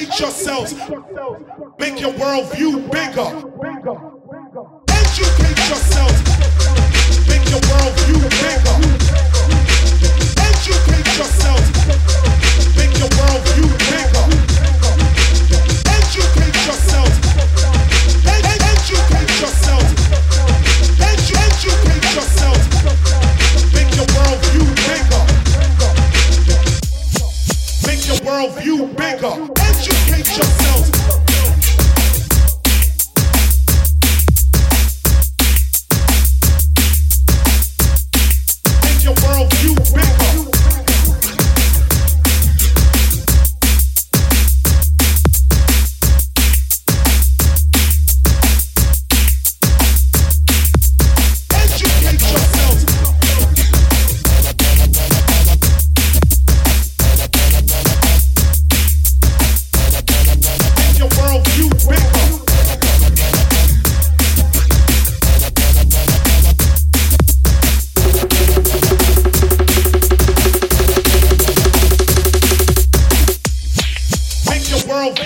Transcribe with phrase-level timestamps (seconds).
[0.00, 0.72] Educate yourselves.
[1.78, 4.89] Make your worldview bigger.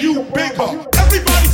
[0.01, 0.87] you bigger.
[0.95, 1.54] Everybody